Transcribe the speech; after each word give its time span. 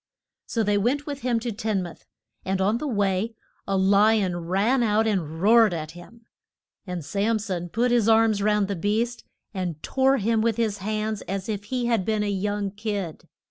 So 0.47 0.63
they 0.63 0.79
went 0.79 1.05
with 1.05 1.21
him 1.21 1.39
to 1.41 1.51
Tin 1.51 1.83
muth. 1.83 2.07
And 2.43 2.59
on 2.59 2.79
the 2.79 2.87
way 2.87 3.35
a 3.67 3.77
li 3.77 4.23
on 4.23 4.35
ran 4.47 4.81
out 4.81 5.05
and 5.05 5.39
roared 5.39 5.75
at 5.75 5.91
him. 5.91 6.25
And 6.87 7.05
Sam 7.05 7.37
son 7.37 7.69
put 7.69 7.91
his 7.91 8.09
arms 8.09 8.41
round 8.41 8.67
the 8.67 8.75
beast 8.75 9.23
and 9.53 9.83
tore 9.83 10.17
him 10.17 10.41
with 10.41 10.57
his 10.57 10.79
hands 10.79 11.21
as 11.27 11.47
if 11.47 11.65
he 11.65 11.85
had 11.85 12.03
been 12.03 12.23
a 12.23 12.31
young 12.31 12.71
kid. 12.71 13.27